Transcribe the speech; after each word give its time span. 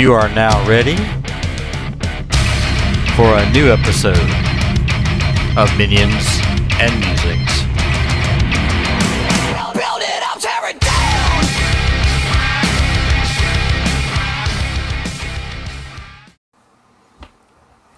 You 0.00 0.14
are 0.14 0.30
now 0.30 0.66
ready 0.66 0.96
for 3.16 3.36
a 3.36 3.50
new 3.52 3.70
episode 3.70 4.16
of 5.58 5.68
Minions 5.76 6.24
and 6.80 6.98
Musings. 7.04 7.50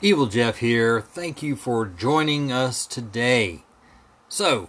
Evil 0.00 0.27
Jeff 0.27 0.59
here. 0.59 1.00
Thank 1.00 1.41
you 1.45 1.55
for 1.55 1.87
joining 1.87 2.50
us 2.50 2.84
today. 2.84 3.62
So, 4.29 4.69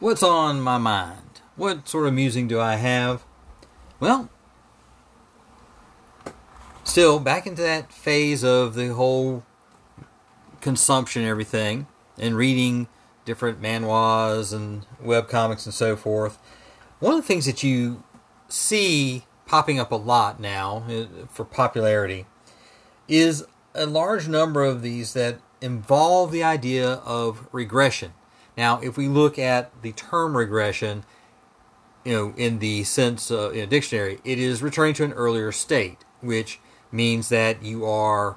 what's 0.00 0.24
on 0.24 0.60
my 0.60 0.76
mind? 0.78 1.42
What 1.54 1.88
sort 1.88 2.08
of 2.08 2.14
musing 2.14 2.48
do 2.48 2.58
I 2.58 2.74
have? 2.74 3.24
Well, 4.00 4.28
still 6.94 7.18
back 7.18 7.44
into 7.44 7.60
that 7.60 7.92
phase 7.92 8.44
of 8.44 8.76
the 8.76 8.94
whole 8.94 9.42
consumption 10.60 11.22
and 11.22 11.28
everything 11.28 11.88
and 12.18 12.36
reading 12.36 12.86
different 13.24 13.60
manhwas 13.60 14.54
and 14.54 14.86
web 15.00 15.28
comics 15.28 15.66
and 15.66 15.74
so 15.74 15.96
forth. 15.96 16.38
One 17.00 17.14
of 17.14 17.20
the 17.20 17.26
things 17.26 17.46
that 17.46 17.64
you 17.64 18.04
see 18.46 19.24
popping 19.44 19.80
up 19.80 19.90
a 19.90 19.96
lot 19.96 20.38
now 20.38 20.84
uh, 20.88 21.26
for 21.28 21.44
popularity 21.44 22.26
is 23.08 23.44
a 23.74 23.86
large 23.86 24.28
number 24.28 24.62
of 24.62 24.80
these 24.80 25.14
that 25.14 25.40
involve 25.60 26.30
the 26.30 26.44
idea 26.44 26.88
of 27.04 27.48
regression. 27.50 28.12
Now, 28.56 28.78
if 28.78 28.96
we 28.96 29.08
look 29.08 29.36
at 29.36 29.82
the 29.82 29.90
term 29.90 30.36
regression, 30.36 31.04
you 32.04 32.12
know, 32.12 32.34
in 32.36 32.60
the 32.60 32.84
sense 32.84 33.32
uh, 33.32 33.50
in 33.50 33.64
a 33.64 33.66
dictionary, 33.66 34.20
it 34.22 34.38
is 34.38 34.62
returning 34.62 34.94
to 34.94 35.02
an 35.02 35.12
earlier 35.12 35.50
state, 35.50 36.04
which 36.20 36.60
means 36.92 37.28
that 37.28 37.62
you 37.62 37.84
are, 37.86 38.36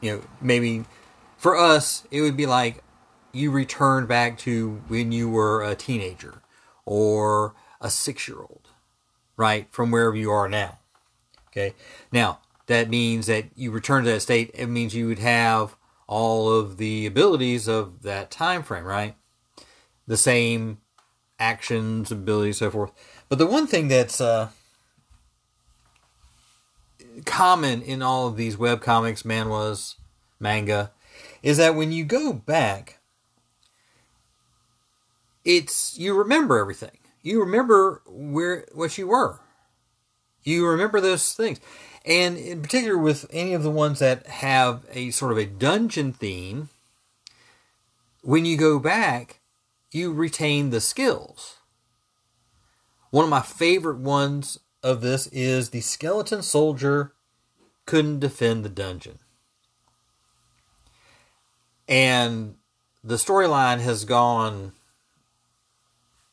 you 0.00 0.16
know, 0.16 0.22
maybe 0.40 0.84
for 1.36 1.56
us, 1.56 2.04
it 2.10 2.20
would 2.20 2.36
be 2.36 2.46
like 2.46 2.82
you 3.32 3.50
return 3.50 4.06
back 4.06 4.38
to 4.38 4.82
when 4.88 5.12
you 5.12 5.28
were 5.30 5.62
a 5.62 5.74
teenager 5.74 6.42
or 6.84 7.54
a 7.80 7.90
six 7.90 8.28
year 8.28 8.38
old, 8.38 8.68
right, 9.36 9.68
from 9.70 9.90
wherever 9.90 10.16
you 10.16 10.30
are 10.30 10.48
now. 10.48 10.78
Okay. 11.48 11.74
Now, 12.12 12.40
that 12.66 12.88
means 12.88 13.26
that 13.26 13.46
you 13.56 13.70
return 13.70 14.04
to 14.04 14.10
that 14.10 14.20
state. 14.20 14.50
It 14.54 14.66
means 14.66 14.94
you 14.94 15.08
would 15.08 15.18
have 15.18 15.76
all 16.06 16.52
of 16.52 16.76
the 16.76 17.06
abilities 17.06 17.68
of 17.68 18.02
that 18.02 18.30
time 18.30 18.62
frame, 18.62 18.84
right? 18.84 19.16
The 20.06 20.16
same 20.16 20.78
actions, 21.38 22.12
abilities, 22.12 22.58
so 22.58 22.70
forth. 22.70 22.92
But 23.28 23.38
the 23.38 23.46
one 23.46 23.66
thing 23.66 23.88
that's 23.88 24.20
uh, 24.20 24.50
common 27.24 27.82
in 27.82 28.02
all 28.02 28.28
of 28.28 28.36
these 28.36 28.56
web 28.56 28.80
comics, 28.80 29.22
manhwas, 29.22 29.96
manga, 30.38 30.90
is 31.42 31.56
that 31.58 31.74
when 31.74 31.92
you 31.92 32.04
go 32.04 32.32
back, 32.32 32.98
it's 35.44 35.98
you 35.98 36.14
remember 36.14 36.58
everything. 36.58 36.98
You 37.22 37.40
remember 37.40 38.02
where 38.06 38.66
what 38.72 38.96
you 38.98 39.08
were. 39.08 39.40
You 40.42 40.66
remember 40.66 41.00
those 41.00 41.32
things. 41.32 41.60
And 42.04 42.38
in 42.38 42.62
particular 42.62 42.96
with 42.96 43.26
any 43.30 43.52
of 43.52 43.62
the 43.62 43.70
ones 43.70 43.98
that 43.98 44.26
have 44.26 44.86
a 44.92 45.10
sort 45.10 45.32
of 45.32 45.38
a 45.38 45.44
dungeon 45.44 46.12
theme, 46.12 46.70
when 48.22 48.44
you 48.46 48.56
go 48.56 48.78
back, 48.78 49.40
you 49.90 50.12
retain 50.12 50.70
the 50.70 50.80
skills. 50.80 51.56
One 53.10 53.24
of 53.24 53.30
my 53.30 53.42
favorite 53.42 53.98
ones 53.98 54.58
of 54.82 55.00
this 55.00 55.26
is 55.28 55.70
the 55.70 55.80
skeleton 55.80 56.42
soldier 56.42 57.12
couldn't 57.86 58.20
defend 58.20 58.64
the 58.64 58.68
dungeon. 58.68 59.18
And 61.88 62.54
the 63.02 63.16
storyline 63.16 63.80
has 63.80 64.04
gone 64.04 64.72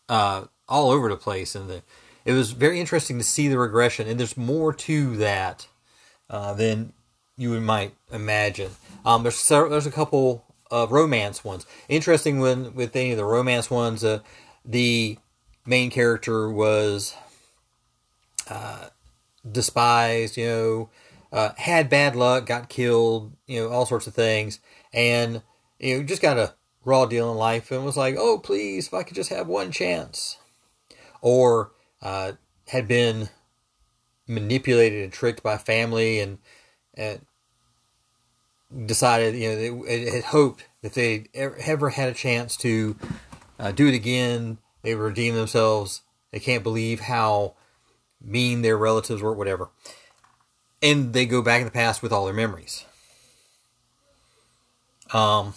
uh, 0.08 0.46
all 0.70 0.92
over 0.92 1.10
the 1.10 1.18
place, 1.18 1.56
and 1.56 1.70
the, 1.70 1.82
it 2.26 2.34
was 2.34 2.52
very 2.52 2.80
interesting 2.80 3.18
to 3.18 3.24
see 3.24 3.48
the 3.48 3.58
regression. 3.58 4.08
And 4.08 4.20
there's 4.20 4.38
more 4.38 4.72
to 4.74 5.18
that 5.18 5.68
uh, 6.30 6.54
than 6.54 6.94
you 7.38 7.60
might 7.60 7.96
imagine. 8.12 8.72
Um, 9.06 9.24
there's 9.24 9.38
several, 9.38 9.72
there's 9.72 9.86
a 9.86 9.92
couple 9.92 10.46
of 10.70 10.92
romance 10.92 11.44
ones. 11.44 11.66
Interesting 11.88 12.40
when 12.40 12.76
with 12.76 12.96
any 12.96 13.12
of 13.12 13.18
the 13.18 13.26
romance 13.26 13.72
ones, 13.72 14.04
uh, 14.04 14.20
the 14.66 15.18
main 15.66 15.90
character 15.90 16.50
was 16.52 17.16
uh, 18.50 18.90
despised, 19.50 20.38
you 20.38 20.46
know, 20.46 20.90
uh, 21.32 21.50
had 21.58 21.90
bad 21.90 22.16
luck, 22.16 22.46
got 22.46 22.70
killed, 22.70 23.34
you 23.48 23.62
know, 23.62 23.70
all 23.70 23.86
sorts 23.86 24.08
of 24.08 24.14
things, 24.14 24.60
and 24.94 25.42
you 25.80 25.98
know, 25.98 26.04
just 26.04 26.22
got 26.22 26.38
a 26.38 26.54
raw 26.86 27.06
deal 27.06 27.32
in 27.32 27.38
life, 27.38 27.72
and 27.72 27.84
was 27.84 27.98
like, 27.98 28.16
"Oh, 28.18 28.40
please, 28.40 28.88
if 28.88 28.94
I 28.94 29.04
could 29.04 29.16
just 29.16 29.30
have 29.30 29.48
one 29.48 29.72
chance," 29.72 30.38
or 31.22 31.72
uh, 32.02 32.34
had 32.70 32.88
been 32.88 33.30
manipulated 34.28 35.04
and 35.04 35.12
tricked 35.12 35.44
by 35.44 35.58
family, 35.58 36.20
and, 36.20 36.38
and 36.96 37.26
decided, 38.86 39.36
you 39.36 39.50
know, 39.50 39.86
they 39.86 40.10
had 40.10 40.26
hoped 40.26 40.66
that 40.82 40.94
they 40.94 41.26
ever 41.34 41.90
had 41.90 42.10
a 42.10 42.14
chance 42.14 42.56
to 42.58 42.96
uh, 43.60 43.72
do 43.72 43.88
it 43.88 43.94
again, 43.94 44.58
they 44.82 44.96
redeem 44.96 45.36
themselves. 45.36 46.02
They 46.32 46.40
can't 46.40 46.64
believe 46.64 47.02
how 47.02 47.56
mean 48.22 48.62
their 48.62 48.78
relatives 48.78 49.22
were, 49.22 49.34
whatever. 49.34 49.70
And 50.82 51.14
they 51.14 51.26
go 51.26 51.42
back 51.42 51.60
in 51.60 51.66
the 51.66 51.72
past 51.72 52.02
with 52.02 52.12
all 52.12 52.26
their 52.26 52.34
memories. 52.34 52.86
Um, 55.14 55.54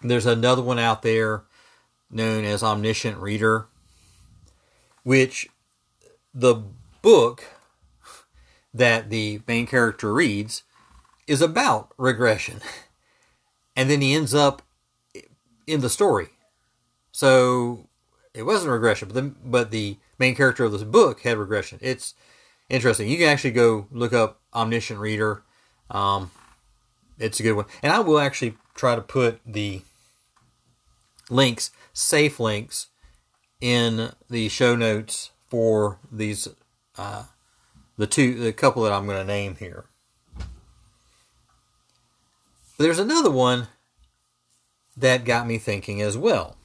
there's 0.00 0.26
another 0.26 0.62
one 0.62 0.78
out 0.78 1.02
there 1.02 1.44
known 2.10 2.44
as 2.44 2.62
Omniscient 2.62 3.18
Reader, 3.18 3.66
which 5.02 5.48
the 6.34 6.62
book 7.02 7.44
that 8.74 9.10
the 9.10 9.40
main 9.46 9.66
character 9.66 10.12
reads 10.12 10.62
is 11.26 11.42
about 11.42 11.92
regression. 11.96 12.60
And 13.74 13.88
then 13.88 14.02
he 14.02 14.12
ends 14.12 14.34
up 14.34 14.60
in 15.66 15.80
the 15.80 15.88
story. 15.88 16.28
So 17.10 17.88
it 18.34 18.42
wasn't 18.42 18.72
regression, 18.72 19.08
but 19.08 19.14
the, 19.14 19.34
but 19.42 19.70
the 19.70 19.96
main 20.22 20.36
character 20.36 20.64
of 20.64 20.70
this 20.70 20.84
book 20.84 21.22
had 21.22 21.36
regression. 21.36 21.80
It's 21.82 22.14
interesting. 22.68 23.08
You 23.08 23.16
can 23.18 23.28
actually 23.28 23.50
go 23.50 23.88
look 23.90 24.12
up 24.12 24.40
Omniscient 24.54 25.00
Reader. 25.00 25.42
Um, 25.90 26.30
it's 27.18 27.40
a 27.40 27.42
good 27.42 27.54
one. 27.54 27.66
And 27.82 27.92
I 27.92 27.98
will 27.98 28.20
actually 28.20 28.56
try 28.76 28.94
to 28.94 29.02
put 29.02 29.40
the 29.44 29.82
links, 31.28 31.72
safe 31.92 32.38
links, 32.38 32.86
in 33.60 34.12
the 34.30 34.48
show 34.48 34.76
notes 34.76 35.30
for 35.48 35.98
these, 36.10 36.46
uh, 36.96 37.24
the 37.96 38.06
two, 38.06 38.38
the 38.38 38.52
couple 38.52 38.84
that 38.84 38.92
I'm 38.92 39.06
going 39.06 39.18
to 39.18 39.24
name 39.24 39.56
here. 39.56 39.86
But 42.76 42.84
there's 42.84 42.98
another 43.00 43.30
one 43.30 43.68
that 44.96 45.24
got 45.24 45.48
me 45.48 45.58
thinking 45.58 46.00
as 46.00 46.16
well. 46.16 46.56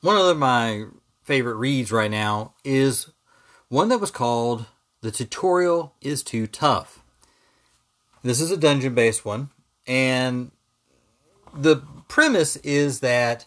One 0.00 0.16
of 0.16 0.38
my 0.38 0.84
favorite 1.24 1.56
reads 1.56 1.90
right 1.90 2.10
now 2.10 2.54
is 2.62 3.10
one 3.68 3.88
that 3.88 3.98
was 3.98 4.12
called 4.12 4.66
The 5.00 5.10
Tutorial 5.10 5.92
is 6.00 6.22
Too 6.22 6.46
Tough. 6.46 7.02
This 8.22 8.40
is 8.40 8.52
a 8.52 8.56
dungeon 8.56 8.94
based 8.94 9.24
one, 9.24 9.50
and 9.88 10.52
the 11.52 11.82
premise 12.06 12.54
is 12.58 13.00
that 13.00 13.44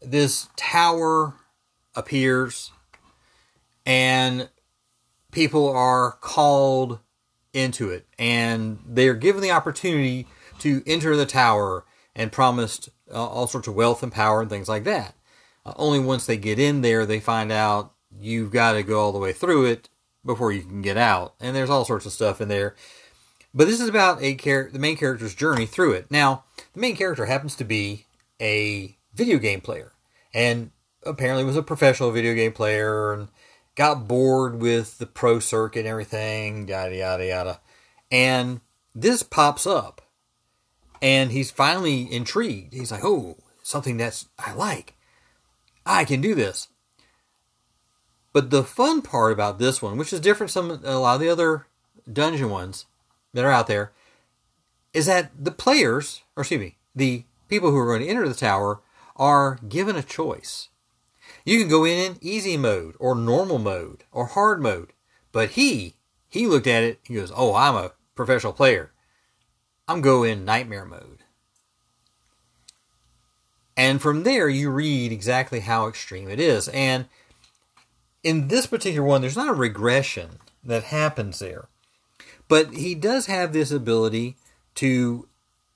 this 0.00 0.48
tower 0.56 1.34
appears 1.94 2.70
and 3.84 4.48
people 5.30 5.68
are 5.68 6.12
called 6.22 7.00
into 7.52 7.90
it 7.90 8.06
and 8.18 8.78
they 8.86 9.08
are 9.08 9.14
given 9.14 9.42
the 9.42 9.50
opportunity 9.50 10.26
to 10.58 10.82
enter 10.86 11.16
the 11.16 11.26
tower 11.26 11.84
and 12.14 12.32
promised 12.32 12.88
uh, 13.12 13.26
all 13.26 13.46
sorts 13.46 13.68
of 13.68 13.74
wealth 13.74 14.02
and 14.02 14.12
power 14.12 14.40
and 14.40 14.50
things 14.50 14.68
like 14.68 14.84
that. 14.84 15.15
Uh, 15.66 15.72
only 15.76 15.98
once 15.98 16.26
they 16.26 16.36
get 16.36 16.58
in 16.58 16.80
there, 16.82 17.04
they 17.04 17.18
find 17.18 17.50
out 17.50 17.92
you've 18.18 18.52
got 18.52 18.72
to 18.72 18.82
go 18.82 19.00
all 19.00 19.12
the 19.12 19.18
way 19.18 19.32
through 19.32 19.64
it 19.64 19.88
before 20.24 20.52
you 20.52 20.62
can 20.62 20.80
get 20.80 20.96
out. 20.96 21.34
And 21.40 21.54
there's 21.54 21.70
all 21.70 21.84
sorts 21.84 22.06
of 22.06 22.12
stuff 22.12 22.40
in 22.40 22.48
there. 22.48 22.76
But 23.52 23.66
this 23.66 23.80
is 23.80 23.88
about 23.88 24.22
a 24.22 24.34
char- 24.36 24.70
the 24.72 24.78
main 24.78 24.96
character's 24.96 25.34
journey 25.34 25.66
through 25.66 25.92
it. 25.92 26.10
Now, 26.10 26.44
the 26.72 26.80
main 26.80 26.94
character 26.94 27.26
happens 27.26 27.56
to 27.56 27.64
be 27.64 28.06
a 28.40 28.96
video 29.14 29.38
game 29.38 29.60
player, 29.60 29.92
and 30.34 30.70
apparently 31.04 31.44
was 31.44 31.56
a 31.56 31.62
professional 31.62 32.10
video 32.10 32.34
game 32.34 32.52
player, 32.52 33.14
and 33.14 33.28
got 33.74 34.06
bored 34.06 34.60
with 34.60 34.98
the 34.98 35.06
pro 35.06 35.38
circuit 35.38 35.80
and 35.80 35.88
everything, 35.88 36.68
yada 36.68 36.96
yada 36.96 37.26
yada. 37.26 37.60
And 38.10 38.60
this 38.94 39.22
pops 39.22 39.66
up, 39.66 40.02
and 41.00 41.32
he's 41.32 41.50
finally 41.50 42.12
intrigued. 42.12 42.74
He's 42.74 42.92
like, 42.92 43.04
"Oh, 43.04 43.38
something 43.62 43.96
that's 43.96 44.28
I 44.38 44.52
like. 44.52 44.95
I 45.86 46.04
can 46.04 46.20
do 46.20 46.34
this." 46.34 46.68
But 48.32 48.50
the 48.50 48.64
fun 48.64 49.00
part 49.00 49.32
about 49.32 49.58
this 49.58 49.80
one, 49.80 49.96
which 49.96 50.12
is 50.12 50.20
different 50.20 50.52
from 50.52 50.82
a 50.84 50.98
lot 50.98 51.14
of 51.14 51.20
the 51.20 51.30
other 51.30 51.66
dungeon 52.12 52.50
ones 52.50 52.84
that 53.32 53.46
are 53.46 53.50
out 53.50 53.66
there, 53.66 53.92
is 54.92 55.06
that 55.06 55.30
the 55.42 55.50
players, 55.50 56.20
or 56.36 56.42
excuse 56.42 56.60
me, 56.60 56.76
the 56.94 57.24
people 57.48 57.70
who 57.70 57.78
are 57.78 57.86
going 57.86 58.02
to 58.02 58.08
enter 58.08 58.28
the 58.28 58.34
tower 58.34 58.80
are 59.16 59.58
given 59.68 59.96
a 59.96 60.02
choice. 60.02 60.68
You 61.44 61.58
can 61.58 61.68
go 61.68 61.84
in 61.84 61.98
in 61.98 62.18
easy 62.20 62.56
mode 62.56 62.94
or 62.98 63.14
normal 63.14 63.58
mode 63.58 64.04
or 64.12 64.26
hard 64.26 64.60
mode. 64.60 64.92
But 65.32 65.50
he, 65.50 65.94
he 66.28 66.46
looked 66.46 66.66
at 66.66 66.82
it, 66.82 67.00
he 67.04 67.14
goes, 67.14 67.32
Oh, 67.34 67.54
I'm 67.54 67.74
a 67.74 67.92
professional 68.14 68.52
player. 68.52 68.92
I'm 69.86 70.00
going 70.00 70.44
nightmare 70.44 70.84
mode. 70.84 71.24
And 73.76 74.00
from 74.00 74.22
there, 74.22 74.48
you 74.48 74.70
read 74.70 75.12
exactly 75.12 75.60
how 75.60 75.86
extreme 75.86 76.30
it 76.30 76.40
is. 76.40 76.68
And 76.68 77.06
in 78.22 78.48
this 78.48 78.66
particular 78.66 79.06
one, 79.06 79.20
there's 79.20 79.36
not 79.36 79.50
a 79.50 79.54
regression 79.54 80.38
that 80.64 80.84
happens 80.84 81.38
there. 81.38 81.68
But 82.48 82.74
he 82.74 82.94
does 82.94 83.26
have 83.26 83.52
this 83.52 83.70
ability 83.70 84.36
to, 84.76 85.28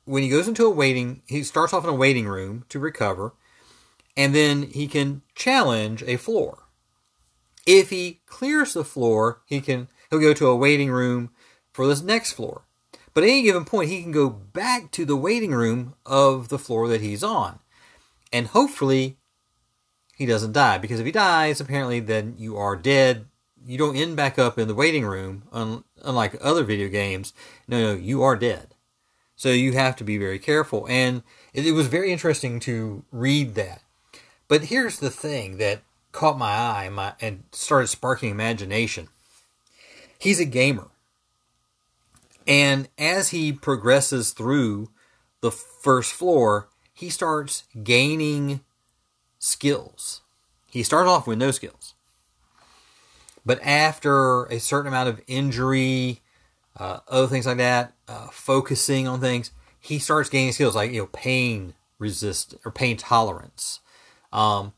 when 0.04 0.22
he 0.22 0.28
goes 0.28 0.48
into 0.48 0.64
a 0.64 0.70
waiting, 0.70 1.22
he 1.26 1.42
starts 1.42 1.72
off 1.72 1.84
in 1.84 1.90
a 1.90 1.94
waiting 1.94 2.26
room 2.26 2.64
to 2.68 2.78
recover, 2.78 3.34
and 4.16 4.34
then 4.34 4.62
he 4.62 4.86
can 4.86 5.22
challenge 5.34 6.02
a 6.04 6.16
floor. 6.16 6.64
If 7.66 7.90
he 7.90 8.20
clears 8.26 8.72
the 8.72 8.84
floor, 8.84 9.42
he 9.46 9.60
can 9.60 9.88
he'll 10.08 10.20
go 10.20 10.34
to 10.34 10.48
a 10.48 10.56
waiting 10.56 10.90
room 10.90 11.30
for 11.72 11.86
this 11.86 12.02
next 12.02 12.32
floor. 12.32 12.62
But 13.14 13.24
at 13.24 13.30
any 13.30 13.42
given 13.42 13.64
point, 13.64 13.90
he 13.90 14.02
can 14.02 14.12
go 14.12 14.30
back 14.30 14.90
to 14.92 15.04
the 15.04 15.16
waiting 15.16 15.52
room 15.52 15.94
of 16.06 16.48
the 16.48 16.58
floor 16.58 16.88
that 16.88 17.00
he's 17.00 17.22
on. 17.22 17.58
And 18.32 18.48
hopefully 18.48 19.16
he 20.14 20.26
doesn't 20.26 20.52
die. 20.52 20.78
Because 20.78 21.00
if 21.00 21.06
he 21.06 21.12
dies, 21.12 21.60
apparently 21.60 22.00
then 22.00 22.34
you 22.38 22.56
are 22.56 22.76
dead. 22.76 23.26
You 23.66 23.78
don't 23.78 23.96
end 23.96 24.16
back 24.16 24.38
up 24.38 24.58
in 24.58 24.68
the 24.68 24.74
waiting 24.74 25.04
room, 25.04 25.44
un- 25.52 25.84
unlike 26.02 26.36
other 26.40 26.64
video 26.64 26.88
games. 26.88 27.32
No, 27.68 27.80
no, 27.80 27.94
you 27.94 28.22
are 28.22 28.36
dead. 28.36 28.74
So 29.36 29.50
you 29.50 29.72
have 29.72 29.96
to 29.96 30.04
be 30.04 30.18
very 30.18 30.38
careful. 30.38 30.86
And 30.88 31.22
it, 31.54 31.66
it 31.66 31.72
was 31.72 31.86
very 31.86 32.12
interesting 32.12 32.60
to 32.60 33.04
read 33.10 33.54
that. 33.54 33.82
But 34.48 34.64
here's 34.64 34.98
the 34.98 35.10
thing 35.10 35.58
that 35.58 35.82
caught 36.12 36.38
my 36.38 36.50
eye 36.50 36.88
my, 36.88 37.14
and 37.20 37.44
started 37.52 37.86
sparking 37.86 38.30
imagination. 38.30 39.08
He's 40.18 40.40
a 40.40 40.44
gamer. 40.44 40.88
And 42.46 42.88
as 42.98 43.28
he 43.28 43.52
progresses 43.52 44.32
through 44.32 44.90
the 45.40 45.50
first 45.50 46.12
floor, 46.12 46.68
he 47.00 47.08
starts 47.08 47.64
gaining 47.82 48.60
skills. 49.38 50.20
He 50.66 50.82
starts 50.82 51.08
off 51.08 51.26
with 51.26 51.38
no 51.38 51.50
skills. 51.50 51.94
But 53.44 53.58
after 53.62 54.44
a 54.44 54.60
certain 54.60 54.88
amount 54.88 55.08
of 55.08 55.22
injury, 55.26 56.20
uh, 56.76 56.98
other 57.08 57.26
things 57.26 57.46
like 57.46 57.56
that, 57.56 57.94
uh, 58.06 58.28
focusing 58.30 59.08
on 59.08 59.18
things, 59.18 59.50
he 59.80 59.98
starts 59.98 60.28
gaining 60.28 60.52
skills 60.52 60.76
like 60.76 60.92
you 60.92 61.00
know 61.00 61.06
pain 61.06 61.72
resist 61.98 62.54
or 62.66 62.70
pain 62.70 62.98
tolerance, 62.98 63.80
um, 64.30 64.74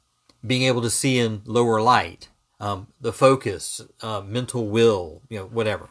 being 0.47 0.63
able 0.63 0.83
to 0.83 0.91
see 0.91 1.19
in 1.19 1.43
lower 1.45 1.83
light, 1.83 2.29
um, 2.61 2.87
the 3.01 3.13
focus, 3.13 3.81
uh, 4.01 4.21
mental 4.21 4.69
will, 4.69 5.23
you 5.29 5.41
know, 5.41 5.47
whatever. 5.47 5.89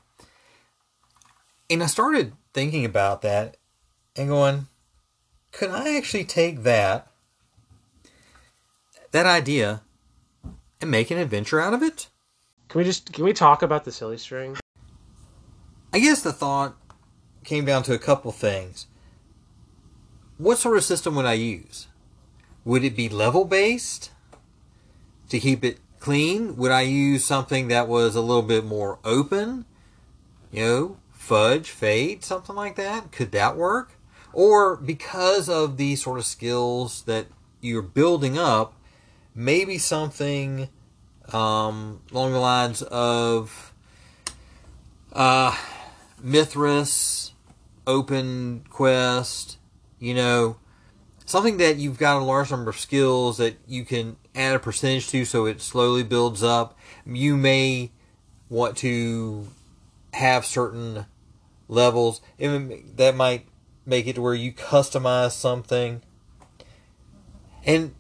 And 1.70 1.84
I 1.84 1.88
started 1.88 2.32
thinking 2.54 2.86
about 2.86 3.22
that 3.22 3.58
and 4.16 4.30
going, 4.30 4.68
could 5.52 5.70
I 5.70 5.96
actually 5.96 6.24
take 6.24 6.64
that, 6.64 7.08
that 9.12 9.26
idea, 9.26 9.82
and 10.80 10.90
make 10.90 11.12
an 11.12 11.18
adventure 11.18 11.60
out 11.60 11.74
of 11.74 11.84
it? 11.84 12.08
Can 12.70 12.80
we 12.80 12.86
just 12.86 13.12
can 13.12 13.26
we 13.26 13.34
talk 13.34 13.62
about 13.62 13.84
the 13.84 13.92
silly 13.92 14.18
string? 14.18 14.58
I 15.94 16.00
guess 16.00 16.22
the 16.22 16.32
thought 16.32 16.76
came 17.44 17.66
down 17.66 17.84
to 17.84 17.94
a 17.94 18.00
couple 18.00 18.32
things. 18.32 18.88
What 20.38 20.58
sort 20.58 20.78
of 20.78 20.84
system 20.84 21.16
would 21.16 21.26
I 21.26 21.34
use? 21.34 21.88
Would 22.64 22.84
it 22.84 22.96
be 22.96 23.10
level 23.10 23.46
based 23.46 24.12
to 25.30 25.40
keep 25.40 25.64
it 25.64 25.80
clean? 26.00 26.56
Would 26.56 26.72
I 26.72 26.82
use 26.82 27.26
something 27.26 27.68
that 27.68 27.88
was 27.88 28.16
a 28.16 28.22
little 28.22 28.42
bit 28.42 28.64
more 28.64 29.00
open? 29.04 29.66
You 30.52 30.66
know, 30.66 30.98
fudge, 31.12 31.70
Fate, 31.70 32.24
something 32.24 32.56
like 32.56 32.76
that? 32.76 33.12
Could 33.12 33.32
that 33.34 33.58
work? 33.58 33.92
Or 34.34 34.76
because 34.78 35.50
of 35.50 35.78
the 35.78 35.96
sort 35.96 36.20
of 36.20 36.26
skills 36.26 37.04
that 37.04 37.28
you're 37.60 37.82
building 37.82 38.38
up, 38.38 38.74
maybe 39.36 39.78
something 39.78 40.70
um, 41.34 42.02
along 42.12 42.34
the 42.34 42.40
lines 42.40 42.82
of 42.82 43.74
uh, 45.14 45.56
Mythras, 46.24 47.32
Open 47.88 48.64
Quest, 48.70 49.58
you 50.00 50.14
know, 50.14 50.58
something 51.26 51.58
that 51.58 51.78
you've 51.78 51.98
got 51.98 52.22
a 52.22 52.24
large 52.24 52.52
number 52.52 52.70
of 52.70 52.80
skills 52.80 53.38
that 53.38 53.56
you 53.68 53.86
can 53.86 54.18
add 54.36 54.56
a 54.56 54.60
percentage 54.60 55.10
to 55.10 55.26
so 55.26 55.46
it 55.46 55.62
slowly 55.62 56.04
builds 56.04 56.44
up. 56.44 56.78
You 57.06 57.38
may 57.38 57.92
want 58.50 58.78
to 58.78 59.48
have 60.14 60.46
certain 60.46 61.06
levels. 61.68 62.22
that 62.38 63.14
might 63.16 63.46
make 63.86 64.08
it 64.08 64.14
to 64.14 64.22
where 64.22 64.34
you 64.34 64.54
customize 64.54 65.32
something. 65.32 66.02
And 67.66 67.94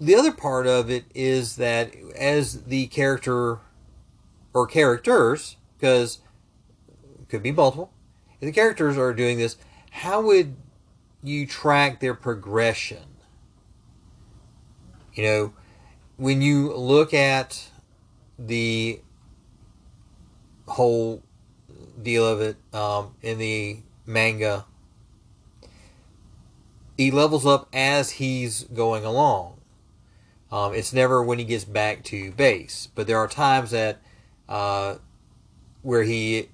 the 0.00 0.14
other 0.14 0.32
part 0.32 0.66
of 0.66 0.90
it 0.90 1.04
is 1.14 1.56
that 1.56 1.94
as 2.16 2.64
the 2.64 2.86
character 2.88 3.58
or 4.52 4.66
characters, 4.66 5.56
because 5.76 6.20
it 7.20 7.28
could 7.28 7.42
be 7.42 7.52
multiple, 7.52 7.92
if 8.40 8.46
the 8.46 8.52
characters 8.52 8.96
are 8.98 9.12
doing 9.12 9.38
this, 9.38 9.56
how 9.90 10.20
would 10.22 10.56
you 11.22 11.46
track 11.46 12.00
their 12.00 12.14
progression? 12.14 13.04
You 15.14 15.22
know, 15.24 15.54
when 16.16 16.42
you 16.42 16.74
look 16.74 17.14
at 17.14 17.68
the 18.38 19.00
whole 20.66 21.22
deal 22.02 22.26
of 22.26 22.40
it 22.40 22.56
um, 22.72 23.14
in 23.22 23.38
the 23.38 23.78
manga, 24.06 24.66
he 26.96 27.10
levels 27.10 27.46
up 27.46 27.68
as 27.72 28.12
he's 28.12 28.64
going 28.64 29.04
along. 29.04 29.60
Um, 30.50 30.74
it's 30.74 30.92
never 30.92 31.22
when 31.22 31.38
he 31.38 31.44
gets 31.44 31.64
back 31.64 32.04
to 32.04 32.30
base, 32.32 32.88
but 32.94 33.06
there 33.06 33.18
are 33.18 33.26
times 33.26 33.72
that 33.72 33.98
uh, 34.48 34.96
where 35.82 36.04
he 36.04 36.48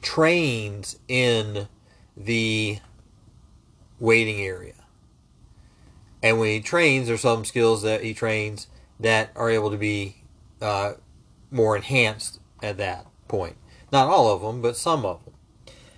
trains 0.00 0.98
in 1.08 1.68
the 2.16 2.78
waiting 3.98 4.40
area. 4.40 4.74
And 6.22 6.38
when 6.38 6.48
he 6.50 6.60
trains, 6.60 7.08
there's 7.08 7.20
some 7.20 7.44
skills 7.44 7.82
that 7.82 8.02
he 8.02 8.14
trains 8.14 8.68
that 9.00 9.30
are 9.36 9.50
able 9.50 9.70
to 9.70 9.76
be 9.76 10.16
uh, 10.60 10.94
more 11.50 11.76
enhanced 11.76 12.40
at 12.62 12.76
that 12.78 13.06
point. 13.28 13.56
Not 13.92 14.08
all 14.08 14.32
of 14.32 14.42
them, 14.42 14.60
but 14.60 14.76
some 14.76 15.04
of 15.04 15.24
them. 15.24 15.34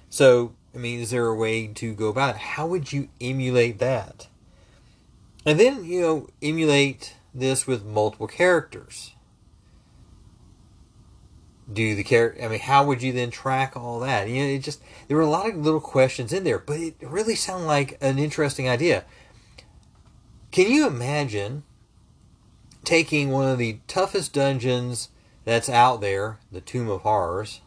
So, 0.09 0.53
I 0.75 0.79
mean, 0.79 1.01
is 1.01 1.11
there 1.11 1.27
a 1.27 1.35
way 1.35 1.67
to 1.67 1.95
go 1.95 2.09
about 2.09 2.37
it? 2.37 2.41
How 2.41 2.67
would 2.67 2.93
you 2.93 3.09
emulate 3.21 3.79
that? 3.79 4.29
And 5.45 5.59
then, 5.59 5.85
you 5.85 6.01
know, 6.01 6.29
emulate 6.43 7.17
this 7.35 7.67
with 7.67 7.85
multiple 7.85 8.27
characters. 8.27 9.13
Do 11.73 11.95
the 11.95 12.05
character, 12.05 12.45
I 12.45 12.49
mean, 12.49 12.61
how 12.61 12.85
would 12.85 13.03
you 13.03 13.13
then 13.13 13.31
track 13.31 13.77
all 13.77 14.01
that? 14.01 14.29
You 14.29 14.43
know, 14.43 14.49
it 14.49 14.59
just, 14.59 14.83
there 15.09 15.17
were 15.17 15.23
a 15.23 15.31
lot 15.31 15.49
of 15.49 15.57
little 15.57 15.81
questions 15.81 16.33
in 16.33 16.45
there, 16.45 16.59
but 16.59 16.79
it 16.79 16.97
really 17.01 17.37
sounded 17.37 17.67
like 17.67 17.97
an 18.01 18.19
interesting 18.19 18.69
idea. 18.69 19.05
Can 20.51 20.71
you 20.71 20.87
imagine 20.87 21.63
taking 22.85 23.31
one 23.31 23.49
of 23.49 23.59
the 23.59 23.79
toughest 23.87 24.33
dungeons 24.33 25.11
that's 25.45 25.69
out 25.69 26.01
there, 26.01 26.39
the 26.51 26.61
Tomb 26.61 26.89
of 26.89 27.03
Horrors, 27.03 27.61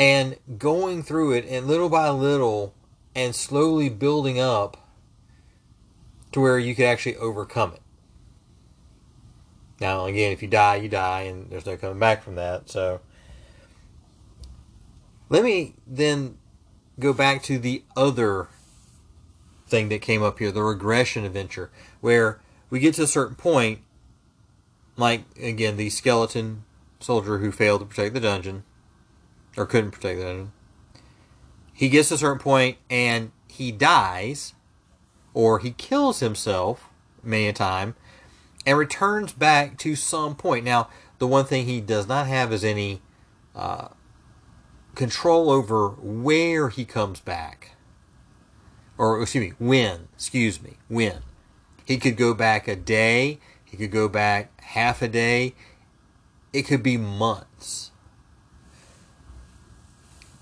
and 0.00 0.38
going 0.56 1.02
through 1.02 1.32
it 1.32 1.44
and 1.46 1.66
little 1.66 1.90
by 1.90 2.08
little 2.08 2.74
and 3.14 3.34
slowly 3.34 3.90
building 3.90 4.40
up 4.40 4.88
to 6.32 6.40
where 6.40 6.58
you 6.58 6.74
could 6.74 6.86
actually 6.86 7.16
overcome 7.16 7.74
it. 7.74 7.82
Now, 9.78 10.06
again, 10.06 10.32
if 10.32 10.40
you 10.40 10.48
die, 10.48 10.76
you 10.76 10.88
die, 10.88 11.22
and 11.22 11.50
there's 11.50 11.66
no 11.66 11.76
coming 11.76 11.98
back 11.98 12.22
from 12.22 12.36
that. 12.36 12.70
So, 12.70 13.02
let 15.28 15.44
me 15.44 15.74
then 15.86 16.38
go 16.98 17.12
back 17.12 17.42
to 17.44 17.58
the 17.58 17.82
other 17.94 18.48
thing 19.66 19.90
that 19.90 20.00
came 20.00 20.22
up 20.22 20.38
here 20.38 20.50
the 20.50 20.62
regression 20.62 21.26
adventure, 21.26 21.70
where 22.00 22.40
we 22.70 22.80
get 22.80 22.94
to 22.94 23.02
a 23.02 23.06
certain 23.06 23.36
point, 23.36 23.80
like, 24.96 25.24
again, 25.38 25.76
the 25.76 25.90
skeleton 25.90 26.64
soldier 27.00 27.38
who 27.38 27.52
failed 27.52 27.80
to 27.80 27.86
protect 27.86 28.14
the 28.14 28.20
dungeon, 28.20 28.64
or 29.56 29.66
couldn't 29.66 29.90
protect 29.90 30.20
dungeon. 30.20 30.52
He 31.72 31.88
gets 31.88 32.08
to 32.08 32.14
a 32.14 32.18
certain 32.18 32.38
point 32.38 32.76
and 32.88 33.32
he 33.48 33.72
dies 33.72 34.54
or 35.34 35.58
he 35.60 35.70
kills 35.72 36.20
himself 36.20 36.88
many 37.22 37.48
a 37.48 37.52
time, 37.52 37.94
and 38.66 38.78
returns 38.78 39.32
back 39.32 39.78
to 39.78 39.96
some 39.96 40.34
point. 40.34 40.64
Now, 40.64 40.88
the 41.18 41.26
one 41.26 41.44
thing 41.44 41.66
he 41.66 41.80
does 41.80 42.08
not 42.08 42.26
have 42.26 42.52
is 42.52 42.64
any 42.64 43.00
uh, 43.54 43.88
control 44.94 45.50
over 45.50 45.88
where 45.88 46.68
he 46.68 46.84
comes 46.84 47.20
back. 47.20 47.72
Or, 48.98 49.20
excuse 49.22 49.50
me, 49.50 49.54
when. 49.58 50.08
Excuse 50.14 50.62
me, 50.62 50.76
when. 50.88 51.22
He 51.84 51.96
could 51.96 52.16
go 52.16 52.34
back 52.34 52.68
a 52.68 52.76
day, 52.76 53.38
he 53.64 53.76
could 53.76 53.90
go 53.90 54.08
back 54.08 54.60
half 54.62 55.02
a 55.02 55.08
day, 55.08 55.54
it 56.52 56.62
could 56.62 56.82
be 56.82 56.96
months. 56.96 57.89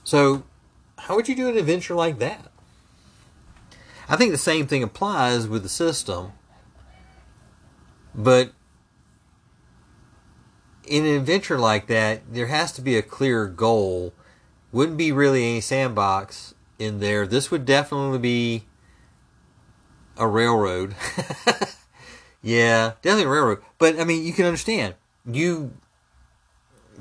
So, 0.09 0.45
how 0.97 1.17
would 1.17 1.29
you 1.29 1.37
do 1.37 1.51
an 1.51 1.59
adventure 1.59 1.95
like 1.95 2.19
that? 2.19 2.51
I 4.09 4.17
think 4.17 4.33
the 4.33 4.39
same 4.39 4.67
thing 4.67 4.83
applies 4.83 5.47
with 5.47 5.63
the 5.63 5.69
system, 5.69 6.33
but 8.15 8.53
in 10.87 11.05
an 11.05 11.15
adventure 11.15 11.59
like 11.59 11.89
that, 11.89 12.23
there 12.33 12.47
has 12.47 12.73
to 12.73 12.81
be 12.81 12.97
a 12.97 13.03
clear 13.03 13.45
goal. 13.45 14.15
Wouldn't 14.73 14.97
be 14.97 15.13
really 15.13 15.45
any 15.45 15.61
sandbox 15.61 16.55
in 16.79 17.01
there. 17.01 17.27
This 17.27 17.51
would 17.51 17.67
definitely 17.67 18.19
be 18.19 18.65
a 20.17 20.27
railroad. 20.27 20.95
yeah, 22.43 22.93
definitely 23.03 23.25
a 23.25 23.29
railroad. 23.29 23.63
But 23.77 24.01
I 24.01 24.05
mean, 24.05 24.25
you 24.25 24.33
can 24.33 24.47
understand. 24.47 24.95
You 25.31 25.75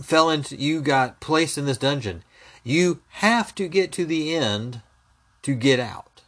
fell 0.01 0.29
into, 0.29 0.57
you 0.57 0.81
got 0.81 1.21
placed 1.21 1.57
in 1.57 1.65
this 1.65 1.77
dungeon. 1.77 2.25
You 2.67 2.99
have 3.09 3.55
to 3.55 3.69
get 3.69 3.93
to 3.93 4.05
the 4.05 4.35
end 4.35 4.81
to 5.43 5.55
get 5.55 5.79
out. 5.79 6.23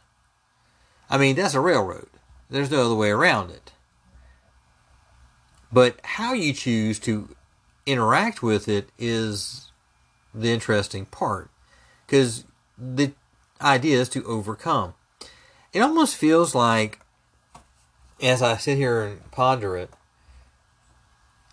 I 1.10 1.18
mean, 1.18 1.36
that's 1.36 1.52
a 1.52 1.60
railroad. 1.60 2.08
There's 2.48 2.70
no 2.70 2.86
other 2.86 2.94
way 2.94 3.10
around 3.10 3.50
it. 3.50 3.72
But 5.70 6.00
how 6.02 6.32
you 6.32 6.54
choose 6.54 6.98
to 7.00 7.36
interact 7.84 8.42
with 8.42 8.68
it 8.68 8.88
is 8.98 9.70
the 10.34 10.50
interesting 10.50 11.04
part. 11.04 11.50
Because 12.06 12.46
the 12.78 13.12
idea 13.60 14.00
is 14.00 14.08
to 14.08 14.24
overcome. 14.24 14.94
It 15.74 15.80
almost 15.80 16.16
feels 16.16 16.54
like, 16.54 17.00
as 18.22 18.40
I 18.40 18.56
sit 18.56 18.78
here 18.78 19.02
and 19.02 19.30
ponder 19.30 19.76
it, 19.76 19.90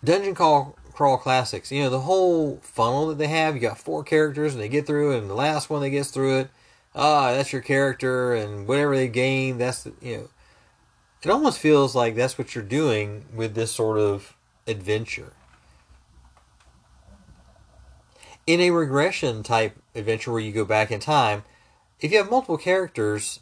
Dungeon 0.02 0.34
Call 0.34 0.77
Crawl 0.98 1.16
Classics. 1.16 1.70
You 1.70 1.84
know, 1.84 1.90
the 1.90 2.00
whole 2.00 2.58
funnel 2.60 3.06
that 3.06 3.18
they 3.18 3.28
have, 3.28 3.54
you 3.54 3.60
got 3.60 3.78
four 3.78 4.02
characters 4.02 4.52
and 4.52 4.60
they 4.60 4.68
get 4.68 4.84
through 4.84 5.16
and 5.16 5.30
the 5.30 5.34
last 5.34 5.70
one 5.70 5.80
that 5.82 5.90
gets 5.90 6.10
through 6.10 6.38
it, 6.40 6.50
ah, 6.92 7.30
that's 7.30 7.52
your 7.52 7.62
character, 7.62 8.34
and 8.34 8.66
whatever 8.66 8.96
they 8.96 9.06
gain, 9.06 9.58
that's, 9.58 9.84
the, 9.84 9.92
you 10.02 10.16
know, 10.16 10.28
it 11.22 11.30
almost 11.30 11.60
feels 11.60 11.94
like 11.94 12.16
that's 12.16 12.36
what 12.36 12.52
you're 12.56 12.64
doing 12.64 13.26
with 13.32 13.54
this 13.54 13.70
sort 13.70 13.96
of 13.96 14.34
adventure. 14.66 15.34
In 18.48 18.60
a 18.60 18.72
regression 18.72 19.44
type 19.44 19.76
adventure 19.94 20.32
where 20.32 20.40
you 20.40 20.50
go 20.50 20.64
back 20.64 20.90
in 20.90 20.98
time, 20.98 21.44
if 22.00 22.10
you 22.10 22.18
have 22.18 22.28
multiple 22.28 22.58
characters, 22.58 23.38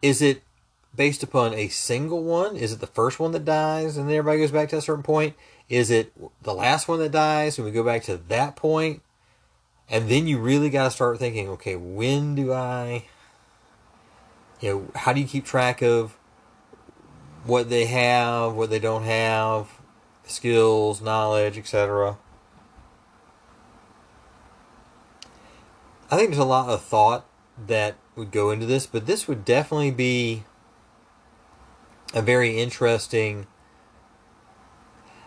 is 0.00 0.22
it 0.22 0.40
based 0.94 1.22
upon 1.22 1.54
a 1.54 1.68
single 1.68 2.22
one? 2.22 2.56
Is 2.56 2.72
it 2.72 2.80
the 2.80 2.86
first 2.86 3.20
one 3.20 3.32
that 3.32 3.44
dies 3.44 3.96
and 3.96 4.08
then 4.08 4.16
everybody 4.16 4.40
goes 4.40 4.50
back 4.50 4.68
to 4.70 4.76
a 4.76 4.82
certain 4.82 5.02
point? 5.02 5.34
Is 5.68 5.90
it 5.90 6.12
the 6.42 6.54
last 6.54 6.88
one 6.88 6.98
that 7.00 7.12
dies 7.12 7.58
and 7.58 7.64
we 7.64 7.70
go 7.70 7.84
back 7.84 8.02
to 8.04 8.16
that 8.16 8.56
point? 8.56 9.02
And 9.90 10.08
then 10.08 10.26
you 10.26 10.38
really 10.38 10.70
got 10.70 10.84
to 10.84 10.90
start 10.90 11.18
thinking, 11.18 11.48
okay, 11.50 11.76
when 11.76 12.34
do 12.34 12.52
I, 12.52 13.04
you 14.60 14.70
know, 14.70 14.90
how 14.94 15.12
do 15.12 15.20
you 15.20 15.26
keep 15.26 15.44
track 15.44 15.82
of 15.82 16.16
what 17.44 17.70
they 17.70 17.86
have, 17.86 18.54
what 18.54 18.68
they 18.68 18.78
don't 18.78 19.04
have, 19.04 19.68
skills, 20.24 21.00
knowledge, 21.00 21.56
etc. 21.56 22.18
I 26.10 26.16
think 26.16 26.30
there's 26.30 26.38
a 26.38 26.44
lot 26.44 26.68
of 26.68 26.82
thought 26.82 27.26
that 27.66 27.96
would 28.16 28.30
go 28.30 28.50
into 28.50 28.66
this, 28.66 28.86
but 28.86 29.06
this 29.06 29.26
would 29.28 29.44
definitely 29.44 29.90
be 29.90 30.44
a 32.14 32.22
very 32.22 32.58
interesting 32.58 33.46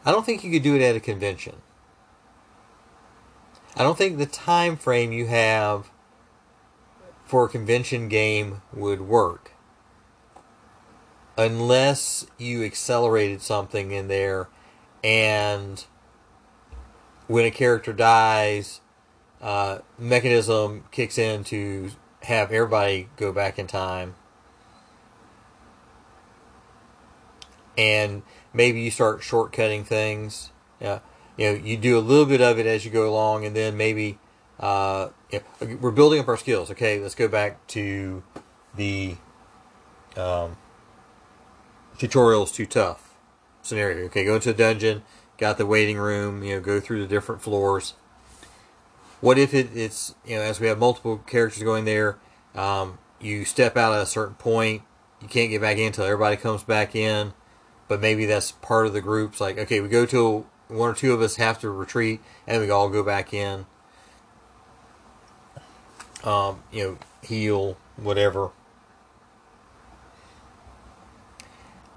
I 0.03 0.11
don't 0.11 0.25
think 0.25 0.43
you 0.43 0.51
could 0.51 0.63
do 0.63 0.75
it 0.75 0.81
at 0.81 0.95
a 0.95 0.99
convention. 0.99 1.57
I 3.75 3.83
don't 3.83 3.97
think 3.97 4.17
the 4.17 4.25
time 4.25 4.75
frame 4.75 5.11
you 5.11 5.27
have 5.27 5.91
for 7.23 7.45
a 7.45 7.49
convention 7.49 8.09
game 8.09 8.61
would 8.73 9.01
work 9.01 9.51
unless 11.37 12.27
you 12.37 12.63
accelerated 12.63 13.41
something 13.41 13.91
in 13.91 14.09
there 14.09 14.49
and 15.03 15.85
when 17.27 17.45
a 17.45 17.51
character 17.51 17.93
dies 17.93 18.81
uh, 19.41 19.79
mechanism 19.97 20.83
kicks 20.91 21.17
in 21.17 21.43
to 21.45 21.91
have 22.23 22.51
everybody 22.51 23.07
go 23.15 23.31
back 23.31 23.57
in 23.57 23.65
time 23.65 24.13
and 27.81 28.21
maybe 28.53 28.79
you 28.79 28.91
start 28.91 29.21
shortcutting 29.21 29.83
things. 29.83 30.51
You 30.79 30.99
know, 31.39 31.53
you 31.53 31.77
do 31.77 31.97
a 31.97 31.99
little 31.99 32.27
bit 32.27 32.39
of 32.39 32.59
it 32.59 32.67
as 32.67 32.85
you 32.85 32.91
go 32.91 33.09
along, 33.09 33.43
and 33.43 33.55
then 33.55 33.75
maybe 33.75 34.19
uh, 34.59 35.09
yeah, 35.31 35.39
we're 35.79 35.89
building 35.91 36.19
up 36.19 36.27
our 36.27 36.37
skills. 36.37 36.69
Okay, 36.69 36.99
let's 36.99 37.15
go 37.15 37.27
back 37.27 37.65
to 37.67 38.21
the 38.75 39.15
um, 40.15 40.57
tutorials 41.97 42.53
too 42.53 42.67
tough 42.67 43.15
scenario. 43.63 44.05
Okay, 44.05 44.25
go 44.25 44.35
into 44.35 44.51
a 44.51 44.53
dungeon, 44.53 45.01
got 45.37 45.57
the 45.57 45.65
waiting 45.65 45.97
room. 45.97 46.43
You 46.43 46.55
know, 46.55 46.61
go 46.61 46.79
through 46.79 47.01
the 47.01 47.07
different 47.07 47.41
floors. 47.41 47.95
What 49.21 49.39
if 49.39 49.55
it, 49.55 49.75
it's 49.75 50.13
you 50.23 50.35
know 50.35 50.43
as 50.43 50.59
we 50.59 50.67
have 50.67 50.77
multiple 50.77 51.17
characters 51.17 51.63
going 51.63 51.85
there, 51.85 52.19
um, 52.53 52.99
you 53.19 53.43
step 53.43 53.75
out 53.75 53.93
at 53.93 54.03
a 54.03 54.05
certain 54.05 54.35
point, 54.35 54.83
you 55.19 55.27
can't 55.27 55.49
get 55.49 55.61
back 55.61 55.77
in 55.77 55.87
until 55.87 56.05
everybody 56.05 56.37
comes 56.37 56.63
back 56.63 56.95
in 56.95 57.33
but 57.91 57.99
maybe 57.99 58.25
that's 58.25 58.53
part 58.53 58.87
of 58.87 58.93
the 58.93 59.01
groups. 59.01 59.41
Like, 59.41 59.57
okay, 59.57 59.81
we 59.81 59.89
go 59.89 60.05
to 60.05 60.45
one 60.69 60.91
or 60.91 60.93
two 60.93 61.11
of 61.13 61.19
us 61.19 61.35
have 61.35 61.59
to 61.59 61.69
retreat, 61.69 62.21
and 62.47 62.61
we 62.61 62.69
all 62.69 62.87
go 62.87 63.03
back 63.03 63.33
in. 63.33 63.65
Um, 66.23 66.63
you 66.71 66.85
know, 66.85 66.97
heal, 67.21 67.75
whatever. 67.97 68.51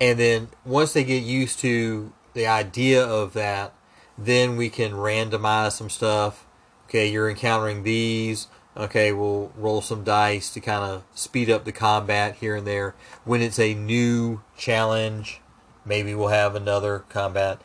And 0.00 0.18
then 0.18 0.48
once 0.64 0.94
they 0.94 1.04
get 1.04 1.22
used 1.22 1.60
to 1.60 2.12
the 2.32 2.48
idea 2.48 3.06
of 3.06 3.32
that, 3.34 3.72
then 4.18 4.56
we 4.56 4.70
can 4.70 4.94
randomize 4.94 5.74
some 5.74 5.90
stuff. 5.90 6.44
Okay, 6.88 7.08
you're 7.08 7.30
encountering 7.30 7.84
these. 7.84 8.48
Okay, 8.76 9.12
we'll 9.12 9.52
roll 9.56 9.80
some 9.80 10.02
dice 10.02 10.52
to 10.54 10.60
kind 10.60 10.82
of 10.82 11.04
speed 11.14 11.48
up 11.48 11.64
the 11.64 11.70
combat 11.70 12.34
here 12.34 12.56
and 12.56 12.66
there. 12.66 12.96
When 13.24 13.40
it's 13.40 13.60
a 13.60 13.74
new 13.74 14.42
challenge, 14.56 15.40
Maybe 15.84 16.14
we'll 16.14 16.28
have 16.28 16.54
another 16.54 17.00
combat. 17.08 17.60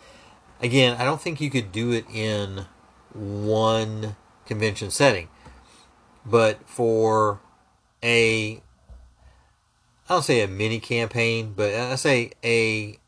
Again, 0.61 0.97
I 0.99 1.05
don't 1.05 1.21
think 1.21 1.39
you 1.39 1.49
could 1.49 1.71
do 1.71 1.91
it 1.91 2.05
in 2.13 2.65
one 3.13 4.15
convention 4.45 4.91
setting. 4.91 5.29
But 6.25 6.67
for 6.67 7.39
a, 8.03 8.61
I 10.07 10.13
don't 10.13 10.23
say 10.23 10.41
a 10.41 10.47
mini 10.47 10.79
campaign, 10.79 11.53
but 11.55 11.73
I 11.73 11.95
say 11.95 12.31
a 12.43 12.99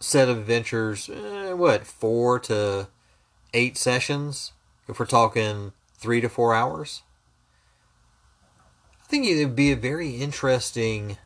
set 0.00 0.28
of 0.28 0.38
adventures, 0.38 1.10
eh, 1.10 1.52
what, 1.52 1.86
four 1.86 2.38
to 2.40 2.88
eight 3.52 3.76
sessions? 3.76 4.52
If 4.88 4.98
we're 4.98 5.06
talking 5.06 5.72
three 5.94 6.20
to 6.20 6.28
four 6.28 6.54
hours? 6.54 7.02
I 9.02 9.06
think 9.06 9.26
it 9.26 9.44
would 9.44 9.56
be 9.56 9.72
a 9.72 9.76
very 9.76 10.10
interesting 10.16 11.18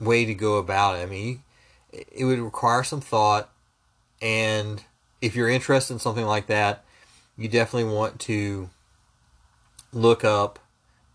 way 0.00 0.24
to 0.24 0.34
go 0.34 0.56
about 0.56 0.98
it. 0.98 1.02
I 1.02 1.06
mean, 1.06 1.42
it 1.92 2.24
would 2.24 2.38
require 2.38 2.82
some 2.82 3.00
thought, 3.00 3.50
and 4.22 4.82
if 5.20 5.36
you're 5.36 5.48
interested 5.48 5.94
in 5.94 6.00
something 6.00 6.26
like 6.26 6.46
that, 6.46 6.84
you 7.36 7.48
definitely 7.48 7.92
want 7.92 8.18
to 8.20 8.70
look 9.92 10.24
up 10.24 10.58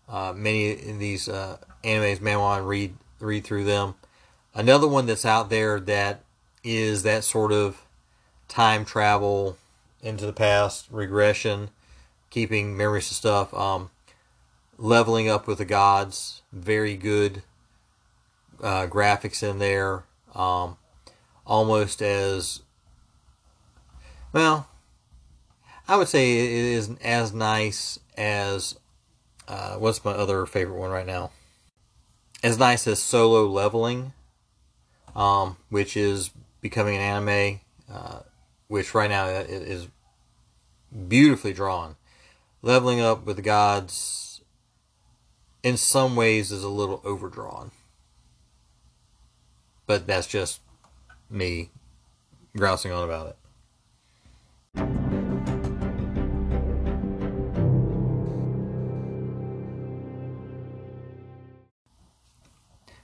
uh, 0.08 0.32
many 0.34 0.72
of 0.72 0.98
these 0.98 1.28
uh, 1.28 1.58
animes, 1.82 2.18
manhwa, 2.18 2.58
and 2.58 2.68
read 2.68 2.94
read 3.18 3.44
through 3.44 3.64
them. 3.64 3.94
Another 4.54 4.86
one 4.86 5.06
that's 5.06 5.24
out 5.24 5.50
there 5.50 5.80
that 5.80 6.22
is 6.62 7.02
that 7.02 7.24
sort 7.24 7.52
of 7.52 7.82
time 8.48 8.84
travel 8.84 9.56
into 10.02 10.26
the 10.26 10.32
past, 10.32 10.86
regression, 10.90 11.70
keeping 12.30 12.76
memories 12.76 13.10
of 13.10 13.16
stuff, 13.16 13.54
um, 13.54 13.90
leveling 14.78 15.28
up 15.28 15.46
with 15.46 15.58
the 15.58 15.64
gods. 15.64 16.42
Very 16.52 16.96
good 16.96 17.42
uh, 18.62 18.86
graphics 18.86 19.42
in 19.42 19.58
there, 19.58 20.04
um, 20.34 20.76
almost 21.46 22.02
as 22.02 22.62
well. 24.32 24.68
I 25.88 25.96
would 25.96 26.08
say 26.08 26.38
it 26.38 26.50
is 26.50 26.90
as 27.02 27.32
nice 27.32 27.98
as 28.16 28.78
uh, 29.46 29.76
what's 29.76 30.04
my 30.04 30.12
other 30.12 30.46
favorite 30.46 30.78
one 30.78 30.90
right 30.90 31.06
now? 31.06 31.30
as 32.46 32.58
nice 32.58 32.86
as 32.86 33.02
solo 33.02 33.46
leveling, 33.46 34.12
um, 35.14 35.56
which 35.68 35.96
is 35.96 36.30
becoming 36.60 36.96
an 36.96 37.00
anime, 37.00 37.60
uh, 37.90 38.20
which 38.68 38.94
right 38.94 39.10
now 39.10 39.26
is 39.26 39.88
beautifully 41.08 41.52
drawn. 41.52 41.96
Leveling 42.62 43.00
up 43.00 43.26
with 43.26 43.36
the 43.36 43.42
gods, 43.42 44.40
in 45.62 45.76
some 45.76 46.16
ways, 46.16 46.52
is 46.52 46.62
a 46.62 46.68
little 46.68 47.00
overdrawn. 47.04 47.70
But 49.86 50.06
that's 50.06 50.26
just 50.26 50.60
me 51.30 51.70
grousing 52.56 52.92
on 52.92 53.04
about 53.04 53.28
it. 53.28 53.36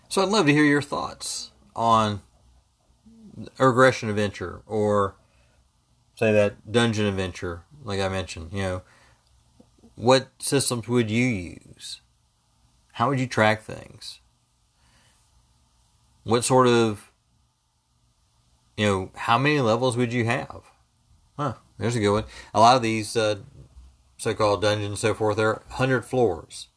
So 0.09 0.23
I'd 0.23 0.29
love 0.29 0.47
to 0.47 0.53
hear 0.53 0.65
your 0.65 0.83
thoughts 0.83 1.53
on 1.75 2.21
a 3.59 3.67
Regression 3.67 4.11
Adventure 4.11 4.61
or 4.67 5.15
say 6.15 6.33
that 6.33 6.71
Dungeon 6.71 7.07
Adventure, 7.07 7.63
like 7.83 8.01
I 8.01 8.09
mentioned. 8.09 8.53
You 8.53 8.63
know, 8.63 8.83
what 9.95 10.29
systems 10.39 10.87
would 10.89 11.11
you 11.11 11.25
use? 11.27 12.01
How 12.93 13.09
would 13.09 13.21
you 13.21 13.27
track 13.27 13.63
things? 13.63 14.21
What 16.25 16.45
sort 16.45 16.69
of, 16.69 17.11
you 18.77 18.87
know, 18.87 19.11
how 19.15 19.39
many 19.39 19.61
levels 19.61 19.97
would 19.97 20.13
you 20.13 20.25
have? 20.25 20.63
Huh, 21.37 21.55
there's 21.79 21.97
a 21.97 22.01
good 22.01 22.13
one. 22.13 22.25
A 22.55 22.61
lot 22.61 22.77
of 22.77 22.83
these 22.83 23.17
uh, 23.17 23.37
so-called 24.17 24.63
dungeons 24.63 24.89
and 24.89 24.99
so 24.99 25.15
forth, 25.15 25.39
are 25.39 25.63
100 25.69 26.05
floors. 26.05 26.69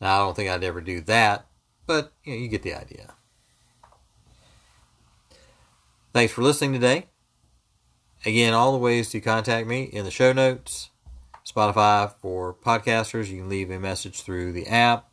Now, 0.00 0.16
I 0.16 0.24
don't 0.24 0.36
think 0.36 0.50
I'd 0.50 0.64
ever 0.64 0.80
do 0.80 1.00
that 1.02 1.48
but 1.88 2.12
you, 2.22 2.34
know, 2.34 2.38
you 2.38 2.46
get 2.46 2.62
the 2.62 2.74
idea. 2.74 3.14
Thanks 6.12 6.32
for 6.32 6.42
listening 6.42 6.74
today. 6.74 7.06
Again, 8.24 8.52
all 8.52 8.72
the 8.72 8.78
ways 8.78 9.10
to 9.10 9.20
contact 9.20 9.66
me 9.66 9.84
in 9.84 10.04
the 10.04 10.10
show 10.10 10.32
notes. 10.32 10.90
Spotify 11.46 12.12
for 12.20 12.54
podcasters, 12.54 13.28
you 13.28 13.38
can 13.38 13.48
leave 13.48 13.70
a 13.70 13.80
message 13.80 14.20
through 14.20 14.52
the 14.52 14.66
app. 14.66 15.08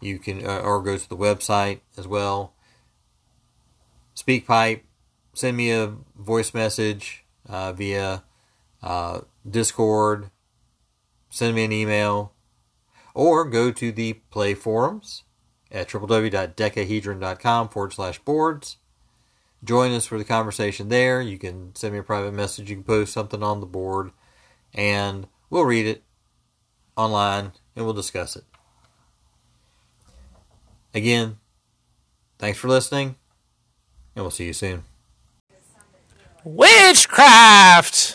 You 0.00 0.18
can 0.18 0.44
uh, 0.44 0.60
or 0.60 0.82
go 0.82 0.96
to 0.96 1.08
the 1.08 1.16
website 1.16 1.80
as 1.98 2.08
well. 2.08 2.53
SpeakPipe, 4.16 4.80
send 5.34 5.56
me 5.56 5.70
a 5.70 5.94
voice 6.16 6.54
message 6.54 7.24
uh, 7.48 7.72
via 7.72 8.24
uh, 8.82 9.20
Discord. 9.48 10.30
Send 11.30 11.56
me 11.56 11.64
an 11.64 11.72
email, 11.72 12.32
or 13.12 13.44
go 13.44 13.72
to 13.72 13.90
the 13.90 14.12
Play 14.30 14.54
forums 14.54 15.24
at 15.70 15.88
www.dekahedron.com 15.88 17.68
forward 17.70 17.92
slash 17.92 18.20
boards. 18.20 18.76
Join 19.64 19.92
us 19.92 20.06
for 20.06 20.18
the 20.18 20.24
conversation 20.24 20.88
there. 20.88 21.20
You 21.20 21.38
can 21.38 21.74
send 21.74 21.94
me 21.94 21.98
a 21.98 22.04
private 22.04 22.34
message. 22.34 22.70
You 22.70 22.76
can 22.76 22.84
post 22.84 23.12
something 23.12 23.42
on 23.42 23.60
the 23.60 23.66
board, 23.66 24.12
and 24.72 25.26
we'll 25.50 25.64
read 25.64 25.86
it 25.86 26.04
online 26.96 27.52
and 27.74 27.84
we'll 27.84 27.94
discuss 27.94 28.36
it. 28.36 28.44
Again, 30.94 31.38
thanks 32.38 32.58
for 32.58 32.68
listening, 32.68 33.16
and 34.14 34.24
we'll 34.24 34.30
see 34.30 34.46
you 34.46 34.52
soon. 34.52 34.84
Witchcraft! 36.44 38.13